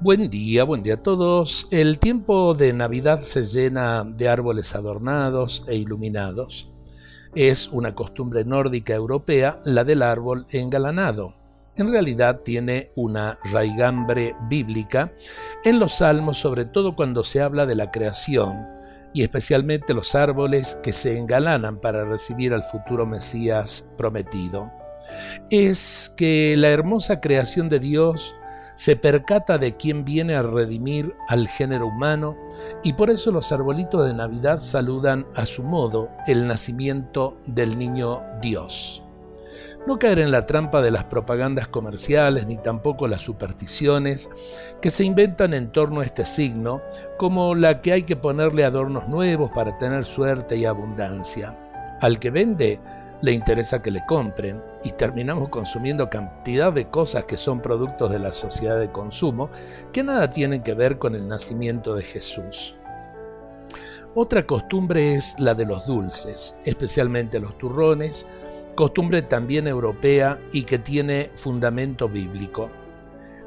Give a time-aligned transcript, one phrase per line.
[0.00, 1.66] Buen día, buen día a todos.
[1.72, 6.70] El tiempo de Navidad se llena de árboles adornados e iluminados.
[7.34, 11.34] Es una costumbre nórdica europea la del árbol engalanado.
[11.74, 15.12] En realidad tiene una raigambre bíblica
[15.64, 18.68] en los salmos, sobre todo cuando se habla de la creación
[19.12, 24.70] y especialmente los árboles que se engalanan para recibir al futuro Mesías prometido.
[25.50, 28.36] Es que la hermosa creación de Dios
[28.78, 32.36] se percata de quién viene a redimir al género humano
[32.84, 38.22] y por eso los arbolitos de Navidad saludan a su modo el nacimiento del niño
[38.40, 39.02] Dios.
[39.88, 44.30] No caer en la trampa de las propagandas comerciales ni tampoco las supersticiones
[44.80, 46.80] que se inventan en torno a este signo,
[47.18, 51.52] como la que hay que ponerle adornos nuevos para tener suerte y abundancia.
[52.00, 52.78] Al que vende
[53.20, 58.18] le interesa que le compren y terminamos consumiendo cantidad de cosas que son productos de
[58.18, 59.50] la sociedad de consumo
[59.92, 62.76] que nada tienen que ver con el nacimiento de Jesús.
[64.14, 68.26] Otra costumbre es la de los dulces, especialmente los turrones,
[68.74, 72.70] costumbre también europea y que tiene fundamento bíblico.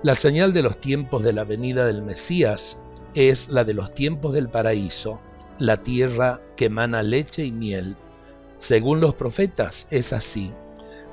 [0.03, 2.79] La señal de los tiempos de la venida del Mesías
[3.13, 5.19] es la de los tiempos del paraíso,
[5.57, 7.95] la tierra que emana leche y miel
[8.61, 10.53] según los profetas es así.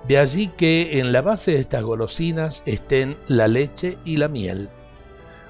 [0.07, 4.69] De allí que en la base de estas golosinas estén la leche y la miel.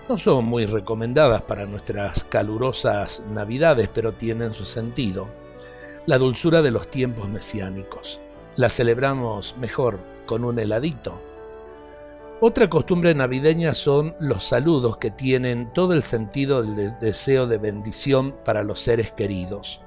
[0.09, 5.27] No son muy recomendadas para nuestras calurosas navidades, pero tienen su sentido.
[6.07, 8.21] La dulzura de los tiempos mesiánicos.
[8.55, 11.21] La celebramos mejor con un heladito.
[12.41, 18.37] Otra costumbre navideña son los saludos que tienen todo el sentido del deseo de bendición
[18.45, 19.81] para los seres queridos.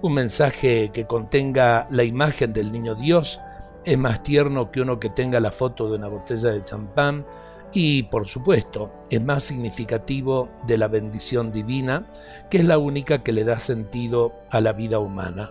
[0.00, 3.40] Un mensaje que contenga la imagen del niño Dios
[3.84, 7.26] es más tierno que uno que tenga la foto de una botella de champán
[7.72, 12.06] y, por supuesto, es más significativo de la bendición divina,
[12.48, 15.50] que es la única que le da sentido a la vida humana.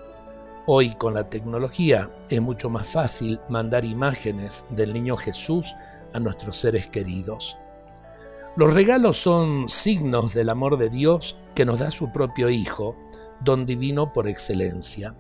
[0.66, 5.76] Hoy con la tecnología es mucho más fácil mandar imágenes del niño Jesús
[6.14, 7.58] a nuestros seres queridos.
[8.56, 12.96] Los regalos son signos del amor de Dios que nos da su propio Hijo,
[13.42, 15.16] don divino por excelencia.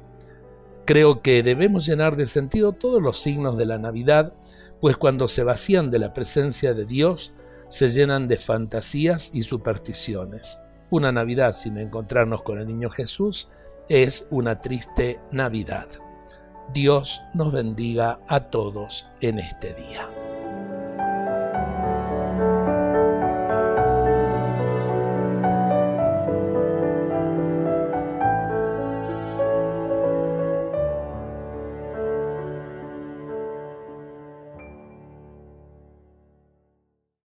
[0.85, 4.33] Creo que debemos llenar de sentido todos los signos de la Navidad,
[4.79, 7.33] pues cuando se vacían de la presencia de Dios,
[7.67, 10.59] se llenan de fantasías y supersticiones.
[10.89, 13.49] Una Navidad sin encontrarnos con el Niño Jesús
[13.89, 15.87] es una triste Navidad.
[16.73, 20.26] Dios nos bendiga a todos en este día.